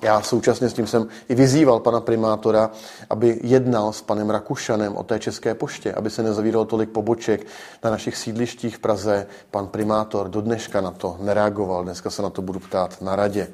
Já 0.02 0.22
současně 0.22 0.68
s 0.68 0.72
tím 0.72 0.86
jsem 0.86 1.08
i 1.28 1.34
vyzýval 1.34 1.80
pana 1.80 2.00
primátora, 2.00 2.70
aby 3.10 3.40
jednal 3.42 3.92
s 3.92 4.02
panem 4.02 4.30
Rakušanem 4.30 4.96
o 4.96 5.02
té 5.02 5.18
české 5.18 5.54
poště, 5.54 5.92
aby 5.92 6.10
se 6.10 6.22
nezavíralo 6.22 6.64
tolik 6.64 6.90
poboček 6.90 7.46
na 7.84 7.90
našich 7.90 8.16
sídlištích 8.16 8.76
v 8.76 8.78
Praze. 8.78 9.26
Pan 9.50 9.66
primátor 9.66 10.28
do 10.28 10.40
dneška 10.40 10.80
na 10.80 10.90
to 10.90 11.16
nereagoval, 11.20 11.84
dneska 11.84 12.10
se 12.10 12.22
na 12.22 12.30
to 12.30 12.42
budu 12.42 12.60
ptát 12.60 13.02
na 13.02 13.16
radě. 13.16 13.48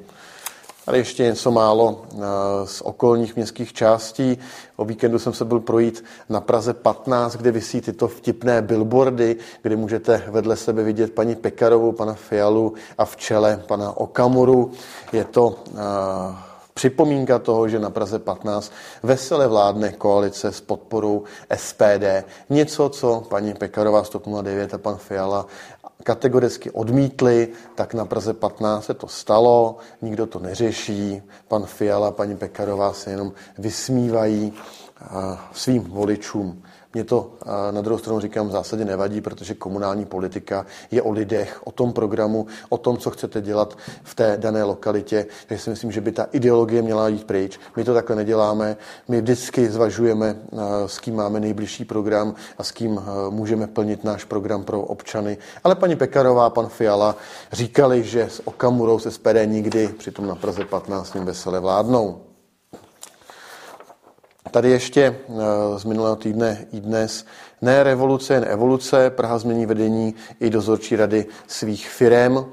Ale 0.87 0.97
ještě 0.97 1.23
něco 1.23 1.51
málo 1.51 2.01
eh, 2.01 2.17
z 2.65 2.81
okolních 2.81 3.35
městských 3.35 3.73
částí. 3.73 4.37
O 4.75 4.85
víkendu 4.85 5.19
jsem 5.19 5.33
se 5.33 5.45
byl 5.45 5.59
projít 5.59 6.03
na 6.29 6.41
Praze 6.41 6.73
15, 6.73 7.35
kde 7.35 7.51
vysí 7.51 7.81
tyto 7.81 8.07
vtipné 8.07 8.61
billboardy, 8.61 9.35
kde 9.61 9.75
můžete 9.75 10.23
vedle 10.27 10.55
sebe 10.55 10.83
vidět 10.83 11.13
paní 11.13 11.35
Pekarovou, 11.35 11.91
pana 11.91 12.13
Fialu 12.13 12.73
a 12.97 13.05
v 13.05 13.17
čele 13.17 13.63
pana 13.67 13.97
Okamuru. 13.97 14.71
Je 15.13 15.23
to 15.23 15.47
uh, 15.47 15.75
připomínka 16.73 17.39
toho, 17.39 17.69
že 17.69 17.79
na 17.79 17.89
Praze 17.89 18.19
15 18.19 18.71
vesele 19.03 19.47
vládne 19.47 19.91
koalice 19.91 20.51
s 20.51 20.61
podporou 20.61 21.23
SPD. 21.55 22.25
Něco, 22.49 22.89
co 22.89 23.23
paní 23.29 23.53
Pekarová 23.53 24.03
109 24.03 24.73
a 24.73 24.77
pan 24.77 24.95
Fiala 24.95 25.45
kategoricky 26.05 26.71
odmítli, 26.71 27.49
tak 27.75 27.93
na 27.93 28.05
Praze 28.05 28.33
15 28.33 28.85
se 28.85 28.93
to 28.93 29.07
stalo, 29.07 29.77
nikdo 30.01 30.25
to 30.25 30.39
neřeší, 30.39 31.21
pan 31.47 31.65
Fiala, 31.65 32.11
paní 32.11 32.37
Pekarová 32.37 32.93
se 32.93 33.11
jenom 33.11 33.33
vysmívají 33.57 34.53
svým 35.53 35.83
voličům. 35.83 36.63
Mě 36.95 37.03
to 37.03 37.31
na 37.71 37.81
druhou 37.81 37.97
stranu 37.97 38.19
říkám 38.19 38.47
v 38.47 38.51
zásadě 38.51 38.85
nevadí, 38.85 39.21
protože 39.21 39.53
komunální 39.53 40.05
politika 40.05 40.65
je 40.91 41.01
o 41.01 41.11
lidech, 41.11 41.61
o 41.63 41.71
tom 41.71 41.93
programu, 41.93 42.47
o 42.69 42.77
tom, 42.77 42.97
co 42.97 43.09
chcete 43.09 43.41
dělat 43.41 43.77
v 44.03 44.15
té 44.15 44.37
dané 44.37 44.63
lokalitě. 44.63 45.25
Takže 45.47 45.63
si 45.63 45.69
myslím, 45.69 45.91
že 45.91 46.01
by 46.01 46.11
ta 46.11 46.27
ideologie 46.31 46.81
měla 46.81 47.07
jít 47.07 47.23
pryč. 47.23 47.59
My 47.75 47.83
to 47.83 47.93
takhle 47.93 48.15
neděláme. 48.15 48.77
My 49.07 49.21
vždycky 49.21 49.69
zvažujeme, 49.69 50.35
s 50.85 50.99
kým 50.99 51.15
máme 51.15 51.39
nejbližší 51.39 51.85
program 51.85 52.35
a 52.57 52.63
s 52.63 52.71
kým 52.71 53.01
můžeme 53.29 53.67
plnit 53.67 54.03
náš 54.03 54.23
program 54.23 54.63
pro 54.63 54.81
občany. 54.81 55.37
Ale 55.63 55.75
paní 55.75 55.95
Pekarová, 55.95 56.49
pan 56.49 56.67
Fiala 56.67 57.15
říkali, 57.51 58.03
že 58.03 58.23
s 58.23 58.47
Okamurou 58.47 58.99
se 58.99 59.11
SPD 59.11 59.45
nikdy, 59.45 59.87
přitom 59.87 60.27
na 60.27 60.35
Praze 60.35 60.65
15 60.65 61.13
ním 61.13 61.25
vesele 61.25 61.59
vládnou. 61.59 62.24
Tady 64.55 64.71
ještě 64.71 65.01
eh, 65.29 65.33
z 65.79 65.83
minulého 65.83 66.15
týdne 66.15 66.65
i 66.71 66.79
dnes 66.79 67.25
ne 67.61 67.83
revoluce, 67.83 68.33
jen 68.33 68.45
evoluce. 68.47 69.09
Praha 69.09 69.37
změní 69.37 69.65
vedení 69.65 70.15
i 70.39 70.49
dozorčí 70.49 70.95
rady 70.95 71.25
svých 71.47 71.89
firem. 71.89 72.45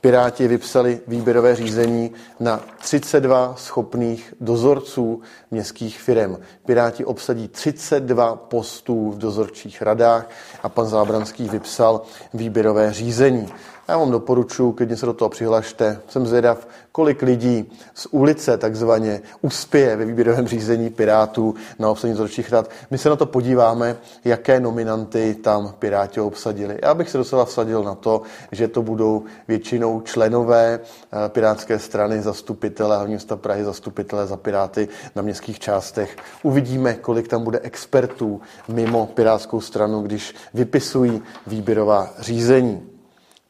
Piráti 0.00 0.48
vypsali 0.48 1.00
výběrové 1.06 1.56
řízení 1.56 2.12
na 2.40 2.60
32 2.78 3.54
schopných 3.58 4.34
dozorců 4.40 5.22
městských 5.50 6.00
firm. 6.00 6.36
Piráti 6.66 7.04
obsadí 7.04 7.48
32 7.48 8.36
postů 8.36 9.10
v 9.10 9.18
dozorčích 9.18 9.82
radách 9.82 10.30
a 10.62 10.68
pan 10.68 10.86
Zábranský 10.86 11.48
vypsal 11.48 12.02
výběrové 12.34 12.92
řízení. 12.92 13.48
Já 13.88 13.98
vám 13.98 14.10
doporučuji, 14.10 14.72
klidně 14.72 14.96
se 14.96 15.06
do 15.06 15.12
toho 15.12 15.28
přihlašte. 15.28 16.00
Jsem 16.08 16.26
zvědav, 16.26 16.68
kolik 16.92 17.22
lidí 17.22 17.72
z 17.94 18.06
ulice 18.10 18.58
takzvaně 18.58 19.20
uspěje 19.40 19.96
ve 19.96 20.04
výběrovém 20.04 20.48
řízení 20.48 20.90
Pirátů 20.90 21.54
na 21.78 21.90
obsadení 21.90 22.14
dozorčích 22.14 22.52
rad. 22.52 22.70
My 22.90 22.98
se 22.98 23.08
na 23.08 23.16
to 23.16 23.26
podíváme, 23.26 23.96
jaké 24.24 24.60
nominanty 24.60 25.34
tam 25.34 25.74
Piráti 25.78 26.20
obsadili. 26.20 26.78
Já 26.82 26.94
bych 26.94 27.10
se 27.10 27.18
docela 27.18 27.44
vsadil 27.44 27.82
na 27.82 27.94
to, 27.94 28.22
že 28.52 28.68
to 28.68 28.82
budou 28.82 29.24
většinou 29.48 30.00
členové 30.00 30.80
eh, 30.80 31.28
Pirátské 31.28 31.78
strany, 31.78 32.22
zastupitele 32.22 32.96
hlavního 32.96 33.16
města 33.16 33.36
Prahy, 33.36 33.64
zastupitele 33.64 34.26
za 34.26 34.36
Piráty 34.36 34.88
na 35.16 35.22
městských 35.22 35.58
částech. 35.58 36.16
Uvidíme, 36.42 36.94
kolik 36.94 37.28
tam 37.28 37.44
bude 37.44 37.60
expertů 37.62 38.40
mimo 38.68 39.06
Pirátskou 39.06 39.60
stranu, 39.60 40.02
když 40.02 40.34
vypisují 40.54 41.22
výběrová 41.46 42.10
řízení. 42.18 42.97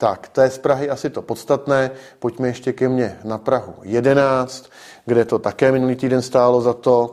Tak, 0.01 0.29
to 0.29 0.41
je 0.41 0.51
z 0.51 0.59
Prahy 0.59 0.91
asi 0.91 1.11
to 1.11 1.23
podstatné. 1.23 1.91
Pojďme 2.19 2.49
ještě 2.49 2.73
ke 2.73 2.89
mně 2.89 3.19
na 3.25 3.39
Prahu 3.39 3.75
11, 3.83 4.71
kde 5.07 5.25
to 5.25 5.39
také 5.39 5.73
minulý 5.73 5.97
týden 5.97 6.23
stálo 6.23 6.61
za 6.61 6.73
to. 6.73 7.13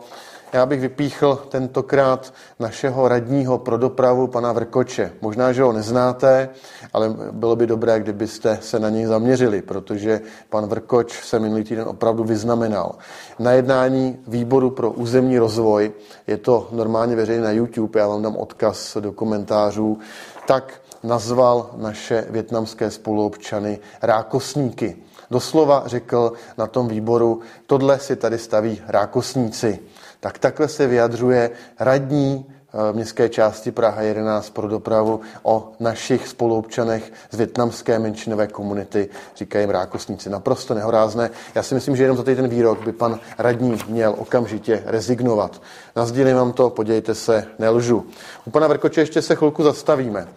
Já 0.54 0.66
bych 0.66 0.82
vypíchl 0.82 1.36
tentokrát 1.50 2.34
našeho 2.60 3.08
radního 3.08 3.58
pro 3.58 3.78
dopravu, 3.78 4.28
pana 4.28 4.52
Vrkoče. 4.52 5.12
Možná, 5.22 5.52
že 5.52 5.64
ho 5.64 5.74
neznáte, 5.74 6.50
ale 6.94 7.10
bylo 7.32 7.56
by 7.56 7.68
dobré, 7.68 8.00
kdybyste 8.00 8.58
se 8.62 8.80
na 8.80 8.90
něj 8.90 9.06
zaměřili, 9.06 9.62
protože 9.62 10.22
pan 10.50 10.66
Vrkoč 10.66 11.24
se 11.24 11.40
minulý 11.40 11.64
týden 11.64 11.88
opravdu 11.88 12.24
vyznamenal. 12.24 12.96
Na 13.40 13.52
jednání 13.52 14.20
výboru 14.28 14.70
pro 14.70 14.92
územní 14.92 15.38
rozvoj, 15.38 15.92
je 16.28 16.38
to 16.38 16.68
normálně 16.72 17.16
veřejné 17.16 17.44
na 17.44 17.52
YouTube, 17.52 18.00
já 18.00 18.08
vám 18.08 18.22
dám 18.22 18.36
odkaz 18.36 18.98
do 19.00 19.12
komentářů, 19.12 20.00
tak 20.48 20.74
nazval 21.06 21.70
naše 21.78 22.26
větnamské 22.30 22.92
spoluobčany 22.92 23.80
rákosníky. 24.02 24.96
Doslova 25.32 25.84
řekl 25.86 26.34
na 26.58 26.68
tom 26.68 26.88
výboru, 26.88 27.40
tohle 27.66 28.00
si 28.00 28.16
tady 28.16 28.38
staví 28.38 28.82
rákosníci. 28.88 29.80
Tak 30.20 30.38
takhle 30.38 30.68
se 30.68 30.88
vyjadřuje 30.88 31.52
radní 31.80 32.46
eh, 32.50 32.94
městské 32.94 33.30
části 33.30 33.72
Praha 33.72 34.02
11 34.02 34.50
pro 34.50 34.68
dopravu 34.68 35.22
o 35.44 35.72
našich 35.80 36.28
spoluobčanech 36.28 37.14
z 37.32 37.38
větnamské 37.38 38.00
menšinové 38.00 38.48
komunity, 38.48 39.10
říkají 39.36 39.64
jim 39.64 39.70
rákosníci. 39.70 40.30
Naprosto 40.30 40.74
nehorázné. 40.74 41.30
Já 41.56 41.64
si 41.64 41.76
myslím, 41.76 41.96
že 41.96 42.04
jenom 42.04 42.18
za 42.18 42.24
ten 42.24 42.48
výrok 42.48 42.86
by 42.86 42.92
pan 42.92 43.20
radní 43.38 43.78
měl 43.88 44.16
okamžitě 44.18 44.84
rezignovat. 44.86 45.62
Nazdílím 45.96 46.36
vám 46.36 46.54
to, 46.54 46.70
podívejte 46.70 47.16
se, 47.16 47.48
nelžu. 47.60 48.06
U 48.46 48.50
pana 48.50 48.68
Vrkoče 48.68 49.02
ještě 49.02 49.22
se 49.22 49.36
chvilku 49.36 49.64
zastavíme. 49.64 50.28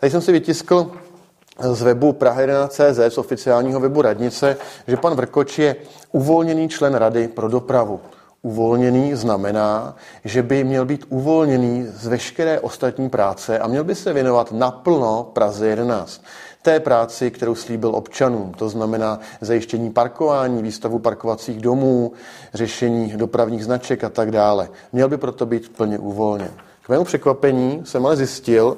Tady 0.00 0.10
jsem 0.10 0.20
si 0.20 0.32
vytiskl 0.32 0.90
z 1.72 1.82
webu 1.82 2.12
Praha 2.12 2.40
11.cz, 2.40 3.14
z 3.14 3.18
oficiálního 3.18 3.80
webu 3.80 4.02
radnice, 4.02 4.56
že 4.86 4.96
pan 4.96 5.14
Vrkoč 5.14 5.58
je 5.58 5.76
uvolněný 6.12 6.68
člen 6.68 6.94
Rady 6.94 7.28
pro 7.28 7.48
dopravu. 7.48 8.00
Uvolněný 8.42 9.14
znamená, 9.14 9.96
že 10.24 10.42
by 10.42 10.64
měl 10.64 10.84
být 10.84 11.04
uvolněný 11.08 11.86
z 11.94 12.06
veškeré 12.06 12.60
ostatní 12.60 13.10
práce 13.10 13.58
a 13.58 13.66
měl 13.66 13.84
by 13.84 13.94
se 13.94 14.12
věnovat 14.12 14.52
naplno 14.52 15.30
Praze 15.32 15.68
11 15.68 16.24
té 16.62 16.80
práci, 16.80 17.30
kterou 17.30 17.54
slíbil 17.54 17.96
občanům. 17.96 18.52
To 18.52 18.68
znamená 18.68 19.20
zajištění 19.40 19.90
parkování, 19.90 20.62
výstavu 20.62 20.98
parkovacích 20.98 21.60
domů, 21.60 22.12
řešení 22.54 23.12
dopravních 23.16 23.64
značek 23.64 24.04
a 24.04 24.08
tak 24.08 24.30
dále. 24.30 24.68
Měl 24.92 25.08
by 25.08 25.16
proto 25.16 25.46
být 25.46 25.76
plně 25.76 25.98
uvolněn. 25.98 26.50
K 26.82 26.88
mému 26.88 27.04
překvapení 27.04 27.82
jsem 27.84 28.06
ale 28.06 28.16
zjistil, 28.16 28.76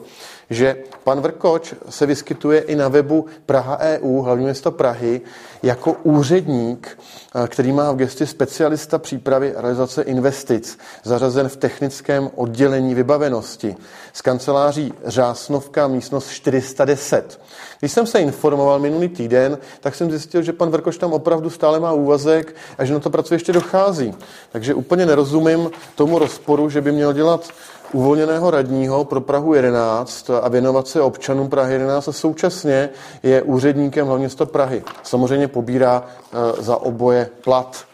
že 0.51 0.77
pan 1.05 1.21
Vrkoč 1.21 1.75
se 1.89 2.07
vyskytuje 2.07 2.61
i 2.61 2.77
na 2.77 2.89
webu 2.89 3.27
Praha 3.47 3.79
EU, 3.79 4.21
hlavní 4.21 4.45
město 4.45 4.71
Prahy, 4.71 5.21
jako 5.63 5.97
úředník, 6.03 6.99
eh, 7.45 7.49
který 7.49 7.73
má 7.73 7.93
v 7.93 7.97
gesti 7.97 8.27
specialista 8.27 8.99
přípravy 8.99 9.55
a 9.55 9.61
realizace 9.61 10.03
investic, 10.03 10.79
zařazen 11.05 11.49
v 11.49 11.57
technickém 11.57 12.31
oddělení 12.35 12.95
vybavenosti 12.95 13.77
z 14.13 14.23
kanceláří 14.23 14.93
Řásnovka 15.05 15.89
místnost 15.89 16.31
410. 16.31 17.41
Když 17.81 17.93
jsem 17.93 18.07
se 18.07 18.21
informoval 18.21 18.79
minulý 18.79 19.09
týden, 19.09 19.59
tak 19.81 19.95
jsem 19.95 20.11
zjistil, 20.11 20.43
že 20.43 20.53
pan 20.53 20.71
Vrkoč 20.71 20.99
tam 20.99 21.13
opravdu 21.13 21.51
stále 21.51 21.81
má 21.81 21.93
úvazek 21.93 22.55
a 22.79 22.85
že 22.85 22.95
na 22.95 23.01
to 23.01 23.11
pracuje 23.11 23.37
ještě 23.37 23.53
dochází. 23.53 24.15
Takže 24.53 24.75
úplně 24.75 25.07
nerozumím 25.07 25.71
tomu 25.95 26.19
rozporu, 26.19 26.71
že 26.71 26.81
by 26.81 26.93
měl 26.93 27.13
dělat 27.13 27.49
uvolněného 27.93 28.51
radního 28.51 29.05
pro 29.05 29.21
Prahu 29.21 29.55
11 29.55 30.31
a 30.43 30.49
věnovat 30.49 30.89
se 30.89 31.01
občanům 31.01 31.49
Prahy 31.49 31.73
11 31.73 32.09
a 32.09 32.13
současně 32.13 32.89
je 33.23 33.43
úředníkem 33.43 34.07
hlavního 34.07 34.27
města 34.27 34.47
Prahy. 34.47 34.83
Samozřejmě 35.03 35.49
pobírá 35.49 36.05
eh, 36.05 36.63
za 36.63 36.77
oboje 36.77 37.31
plat. 37.45 37.85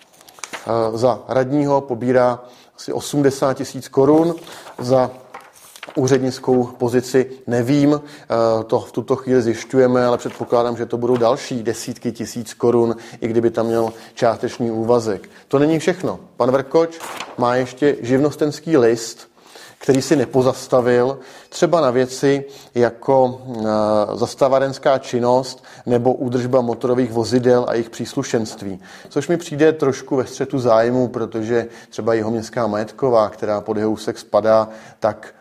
za 0.94 1.20
radního 1.28 1.80
pobírá 1.80 2.40
asi 2.76 2.92
80 2.92 3.54
tisíc 3.54 3.88
korun, 3.88 4.34
za 4.78 5.10
úřednickou 5.94 6.64
pozici 6.64 7.30
nevím, 7.46 8.00
to 8.66 8.80
v 8.80 8.92
tuto 8.92 9.16
chvíli 9.16 9.42
zjišťujeme, 9.42 10.06
ale 10.06 10.18
předpokládám, 10.18 10.76
že 10.76 10.86
to 10.86 10.98
budou 10.98 11.16
další 11.16 11.62
desítky 11.62 12.12
tisíc 12.12 12.54
korun, 12.54 12.96
i 13.20 13.28
kdyby 13.28 13.50
tam 13.50 13.66
měl 13.66 13.92
částečný 14.14 14.70
úvazek. 14.70 15.28
To 15.48 15.58
není 15.58 15.78
všechno. 15.78 16.20
Pan 16.36 16.50
Vrkoč 16.50 16.98
má 17.38 17.54
ještě 17.54 17.96
živnostenský 18.00 18.76
list, 18.76 19.28
který 19.86 20.02
si 20.02 20.16
nepozastavil, 20.16 21.18
třeba 21.48 21.80
na 21.80 21.90
věci 21.90 22.44
jako 22.74 23.40
eh, 23.48 23.62
zastávárenská 24.14 24.98
činnost 24.98 25.64
nebo 25.86 26.14
údržba 26.14 26.60
motorových 26.60 27.12
vozidel 27.12 27.64
a 27.68 27.72
jejich 27.72 27.90
příslušenství. 27.90 28.80
Což 29.08 29.28
mi 29.28 29.36
přijde 29.36 29.72
trošku 29.72 30.16
ve 30.16 30.26
střetu 30.26 30.58
zájmu, 30.58 31.08
protože 31.08 31.66
třeba 31.88 32.14
jeho 32.14 32.30
městská 32.30 32.66
majetková, 32.66 33.28
která 33.28 33.60
pod 33.60 33.76
jeho 33.76 33.90
úsek 33.90 34.18
spadá, 34.18 34.68
tak 35.00 35.34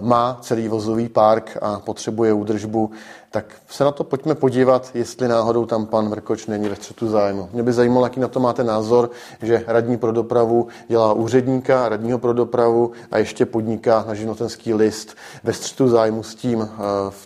má 0.00 0.38
celý 0.40 0.68
vozový 0.68 1.08
park 1.08 1.58
a 1.62 1.78
potřebuje 1.78 2.32
údržbu, 2.32 2.90
tak 3.30 3.44
se 3.68 3.84
na 3.84 3.90
to 3.90 4.04
pojďme 4.04 4.34
podívat, 4.34 4.90
jestli 4.94 5.28
náhodou 5.28 5.66
tam 5.66 5.86
pan 5.86 6.08
Vrkoč 6.08 6.46
není 6.46 6.68
ve 6.68 6.76
střetu 6.76 7.08
zájmu. 7.08 7.48
Mě 7.52 7.62
by 7.62 7.72
zajímalo, 7.72 8.06
jaký 8.06 8.20
na 8.20 8.28
to 8.28 8.40
máte 8.40 8.64
názor, 8.64 9.10
že 9.42 9.64
radní 9.66 9.98
pro 9.98 10.12
dopravu 10.12 10.68
dělá 10.88 11.12
úředníka, 11.12 11.88
radního 11.88 12.18
pro 12.18 12.32
dopravu 12.32 12.92
a 13.10 13.18
ještě 13.18 13.46
podniká 13.46 14.04
na 14.08 14.14
živnotenský 14.14 14.74
list 14.74 15.16
ve 15.44 15.52
střetu 15.52 15.88
zájmu 15.88 16.22
s 16.22 16.34
tím, 16.34 16.62
eh, 16.62 16.76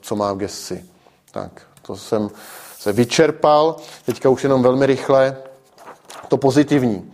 co 0.01 0.17
má 0.17 0.33
v 0.33 0.37
gesci. 0.37 0.85
Tak, 1.31 1.63
to 1.83 1.97
jsem 1.97 2.31
se 2.79 2.93
vyčerpal. 2.93 3.77
Teďka 4.07 4.29
už 4.29 4.43
jenom 4.43 4.63
velmi 4.63 4.87
rychle 4.87 5.37
to 6.29 6.37
pozitivní. 6.37 7.13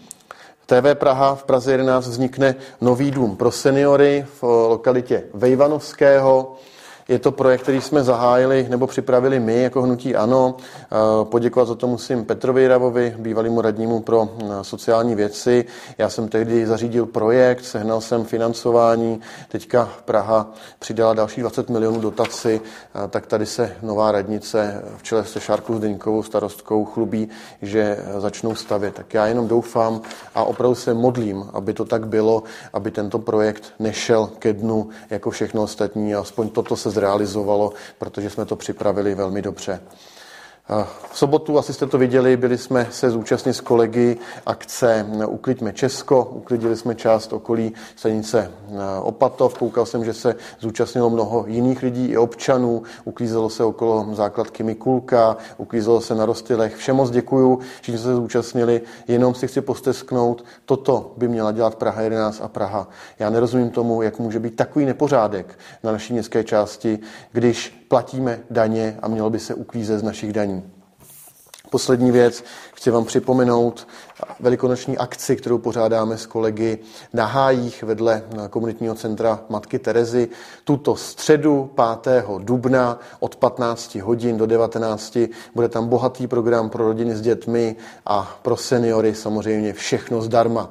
TV 0.70 0.94
Praha 0.94 1.34
v 1.34 1.44
Praze 1.44 1.72
11 1.72 2.08
vznikne 2.08 2.54
nový 2.80 3.10
dům 3.10 3.36
pro 3.36 3.50
seniory 3.50 4.26
v 4.40 4.42
lokalitě 4.68 5.22
Vejvanovského. 5.34 6.54
Je 7.10 7.18
to 7.18 7.32
projekt, 7.32 7.62
který 7.62 7.80
jsme 7.80 8.04
zahájili 8.04 8.66
nebo 8.70 8.86
připravili 8.86 9.40
my 9.40 9.62
jako 9.62 9.82
hnutí 9.82 10.16
ANO. 10.16 10.56
Eh, 10.58 10.86
poděkovat 11.24 11.68
za 11.68 11.74
to 11.74 11.86
musím 11.86 12.24
Petrovi 12.24 12.68
Ravovi, 12.68 13.14
bývalému 13.18 13.60
radnímu 13.60 14.00
pro 14.00 14.28
eh, 14.38 14.44
sociální 14.62 15.14
věci. 15.14 15.64
Já 15.98 16.08
jsem 16.08 16.28
tehdy 16.28 16.66
zařídil 16.66 17.06
projekt, 17.06 17.64
sehnal 17.64 18.00
jsem 18.00 18.24
financování, 18.24 19.20
teďka 19.48 19.88
Praha 20.04 20.50
přidala 20.78 21.14
další 21.14 21.40
20 21.40 21.70
milionů 21.70 22.00
dotaci, 22.00 22.60
eh, 23.04 23.08
tak 23.08 23.26
tady 23.26 23.46
se 23.46 23.76
nová 23.82 24.12
radnice 24.12 24.82
v 24.96 25.02
čele 25.02 25.24
se 25.24 25.40
Šárkou 25.40 25.76
Zdeňkovou 25.76 26.22
starostkou 26.22 26.84
chlubí, 26.84 27.28
že 27.62 27.98
začnou 28.18 28.54
stavět. 28.54 28.94
Tak 28.94 29.14
já 29.14 29.26
jenom 29.26 29.48
doufám 29.48 30.00
a 30.34 30.44
opravdu 30.44 30.74
se 30.74 30.94
modlím, 30.94 31.50
aby 31.52 31.72
to 31.72 31.84
tak 31.84 32.06
bylo, 32.06 32.42
aby 32.72 32.90
tento 32.90 33.18
projekt 33.18 33.72
nešel 33.78 34.30
ke 34.38 34.52
dnu 34.52 34.88
jako 35.10 35.30
všechno 35.30 35.62
ostatní 35.62 36.14
aspoň 36.14 36.48
toto 36.48 36.76
se 36.76 36.90
zrealizovalo, 37.00 37.72
protože 37.98 38.30
jsme 38.30 38.44
to 38.44 38.56
připravili 38.56 39.14
velmi 39.14 39.42
dobře. 39.42 39.80
V 41.12 41.18
sobotu, 41.18 41.58
asi 41.58 41.72
jste 41.72 41.86
to 41.86 41.98
viděli, 41.98 42.36
byli 42.36 42.58
jsme 42.58 42.86
se 42.90 43.10
zúčastnit 43.10 43.54
s 43.54 43.60
kolegy 43.60 44.16
akce 44.46 45.06
Ukliďme 45.26 45.72
Česko, 45.72 46.24
uklidili 46.24 46.76
jsme 46.76 46.94
část 46.94 47.32
okolí 47.32 47.72
stanice 47.96 48.50
Opatov, 49.02 49.58
koukal 49.58 49.86
jsem, 49.86 50.04
že 50.04 50.14
se 50.14 50.34
zúčastnilo 50.60 51.10
mnoho 51.10 51.44
jiných 51.46 51.82
lidí 51.82 52.06
i 52.06 52.16
občanů, 52.16 52.82
uklízelo 53.04 53.50
se 53.50 53.64
okolo 53.64 54.06
základky 54.12 54.62
Mikulka, 54.62 55.36
uklízelo 55.56 56.00
se 56.00 56.14
na 56.14 56.26
Rostylech. 56.26 56.76
Všem 56.76 56.96
moc 56.96 57.10
děkuju, 57.10 57.58
že 57.82 57.98
se 57.98 58.14
zúčastnili, 58.14 58.80
jenom 59.08 59.34
si 59.34 59.48
chci 59.48 59.60
postesknout, 59.60 60.44
toto 60.64 61.12
by 61.16 61.28
měla 61.28 61.52
dělat 61.52 61.74
Praha 61.74 62.02
11 62.02 62.40
a 62.42 62.48
Praha. 62.48 62.88
Já 63.18 63.30
nerozumím 63.30 63.70
tomu, 63.70 64.02
jak 64.02 64.18
může 64.18 64.38
být 64.38 64.56
takový 64.56 64.84
nepořádek 64.84 65.58
na 65.82 65.92
naší 65.92 66.12
městské 66.12 66.44
části, 66.44 66.98
když 67.32 67.86
platíme 67.88 68.40
daně 68.50 68.98
a 69.02 69.08
mělo 69.08 69.30
by 69.30 69.38
se 69.38 69.54
uklízet 69.54 70.00
z 70.00 70.02
našich 70.02 70.32
daní. 70.32 70.59
Poslední 71.70 72.12
věc, 72.12 72.44
chci 72.74 72.90
vám 72.90 73.04
připomenout 73.04 73.86
velikonoční 74.40 74.98
akci, 74.98 75.36
kterou 75.36 75.58
pořádáme 75.58 76.18
s 76.18 76.26
kolegy 76.26 76.78
na 77.12 77.26
Hájích 77.26 77.82
vedle 77.82 78.22
komunitního 78.50 78.94
centra 78.94 79.40
Matky 79.48 79.78
Terezy. 79.78 80.28
Tuto 80.64 80.96
středu 80.96 81.70
5. 82.02 82.24
dubna 82.38 82.98
od 83.20 83.36
15 83.36 83.94
hodin 83.94 84.38
do 84.38 84.46
19 84.46 85.18
bude 85.54 85.68
tam 85.68 85.88
bohatý 85.88 86.26
program 86.26 86.70
pro 86.70 86.84
rodiny 86.84 87.16
s 87.16 87.20
dětmi 87.20 87.76
a 88.06 88.38
pro 88.42 88.56
seniory 88.56 89.14
samozřejmě 89.14 89.72
všechno 89.72 90.22
zdarma. 90.22 90.70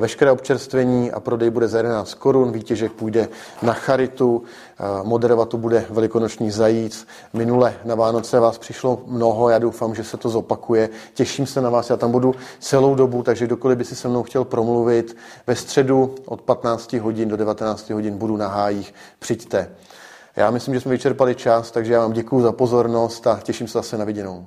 Veškeré 0.00 0.30
občerstvení 0.30 1.10
a 1.10 1.20
prodej 1.20 1.50
bude 1.50 1.68
za 1.68 1.78
11 1.78 2.14
korun, 2.14 2.52
výtěžek 2.52 2.92
půjde 2.92 3.28
na 3.62 3.72
charitu, 3.72 4.42
moderovat 5.02 5.48
to 5.48 5.56
bude 5.56 5.86
velikonoční 5.90 6.50
zajíc. 6.50 7.06
Minule 7.32 7.74
na 7.84 7.94
Vánoce 7.94 8.40
vás 8.40 8.58
přišlo 8.58 9.02
mnoho, 9.06 9.48
já 9.48 9.58
doufám, 9.58 9.94
že 9.94 10.04
se 10.04 10.16
to 10.16 10.28
zopakuje. 10.28 10.88
Těším 11.14 11.46
se 11.46 11.60
na 11.60 11.70
vás, 11.70 11.90
já 11.90 11.96
tam 11.96 12.12
budu 12.12 12.34
celou 12.64 12.94
dobu, 12.94 13.22
takže 13.22 13.46
kdokoliv 13.46 13.78
by 13.78 13.84
si 13.84 13.96
se 13.96 14.08
mnou 14.08 14.22
chtěl 14.22 14.44
promluvit, 14.44 15.16
ve 15.46 15.56
středu 15.56 16.14
od 16.24 16.40
15 16.40 16.92
hodin 16.92 17.28
do 17.28 17.36
19 17.36 17.90
hodin 17.90 18.18
budu 18.18 18.36
na 18.36 18.48
hájích, 18.48 18.94
přijďte. 19.18 19.70
Já 20.36 20.50
myslím, 20.50 20.74
že 20.74 20.80
jsme 20.80 20.92
vyčerpali 20.92 21.34
čas, 21.34 21.70
takže 21.70 21.92
já 21.92 22.00
vám 22.00 22.12
děkuji 22.12 22.42
za 22.42 22.52
pozornost 22.52 23.26
a 23.26 23.40
těším 23.42 23.68
se 23.68 23.78
zase 23.78 23.98
na 23.98 24.04
viděnou. 24.04 24.46